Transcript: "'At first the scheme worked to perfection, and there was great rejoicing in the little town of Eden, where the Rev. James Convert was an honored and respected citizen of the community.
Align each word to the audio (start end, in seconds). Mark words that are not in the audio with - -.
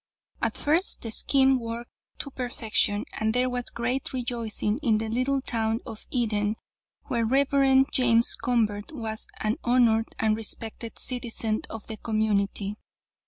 "'At 0.41 0.55
first 0.55 1.03
the 1.03 1.11
scheme 1.11 1.59
worked 1.59 1.91
to 2.17 2.31
perfection, 2.31 3.05
and 3.19 3.35
there 3.35 3.51
was 3.51 3.65
great 3.65 4.11
rejoicing 4.13 4.79
in 4.81 4.97
the 4.97 5.09
little 5.09 5.41
town 5.43 5.79
of 5.85 6.07
Eden, 6.09 6.55
where 7.03 7.23
the 7.23 7.27
Rev. 7.27 7.85
James 7.91 8.33
Convert 8.35 8.91
was 8.95 9.27
an 9.41 9.57
honored 9.63 10.07
and 10.17 10.35
respected 10.35 10.97
citizen 10.97 11.61
of 11.69 11.85
the 11.85 11.97
community. 11.97 12.77